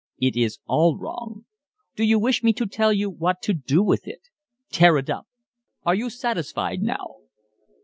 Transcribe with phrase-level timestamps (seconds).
[0.17, 1.45] It is all wrong.
[1.95, 4.29] Do you wish me to tell you what to do with it?
[4.71, 5.27] Tear it up.
[5.83, 7.17] Are you satisfied now?"